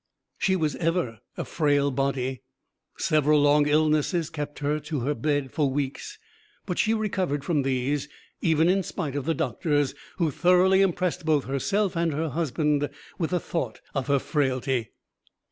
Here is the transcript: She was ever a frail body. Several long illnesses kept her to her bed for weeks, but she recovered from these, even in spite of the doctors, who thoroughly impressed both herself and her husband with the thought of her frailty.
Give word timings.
She 0.39 0.55
was 0.55 0.75
ever 0.77 1.19
a 1.37 1.45
frail 1.45 1.91
body. 1.91 2.41
Several 2.97 3.39
long 3.39 3.67
illnesses 3.67 4.31
kept 4.31 4.57
her 4.57 4.79
to 4.79 5.01
her 5.01 5.13
bed 5.13 5.51
for 5.51 5.69
weeks, 5.69 6.17
but 6.65 6.79
she 6.79 6.95
recovered 6.95 7.43
from 7.43 7.61
these, 7.61 8.09
even 8.41 8.67
in 8.67 8.81
spite 8.81 9.15
of 9.15 9.25
the 9.25 9.35
doctors, 9.35 9.93
who 10.17 10.31
thoroughly 10.31 10.81
impressed 10.81 11.23
both 11.23 11.43
herself 11.45 11.95
and 11.95 12.13
her 12.13 12.29
husband 12.29 12.89
with 13.19 13.29
the 13.29 13.39
thought 13.39 13.79
of 13.93 14.07
her 14.07 14.17
frailty. 14.17 14.89